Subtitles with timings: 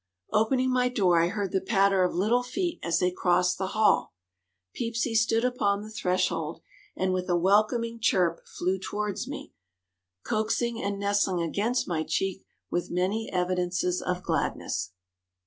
[0.33, 4.15] Opening my door I heard the patter of little feet as they crossed the hall;
[4.73, 6.59] Peepsy stood upon the threshold
[6.97, 9.53] and, with a welcoming chirp, flew towards me,
[10.25, 14.89] coaxing and nestling against my cheek with many evidences of gladness.